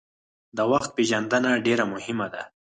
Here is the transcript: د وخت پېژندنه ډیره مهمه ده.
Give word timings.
د 0.57 0.59
وخت 0.71 0.89
پېژندنه 0.97 1.51
ډیره 1.65 1.85
مهمه 1.93 2.27
ده. 2.33 2.43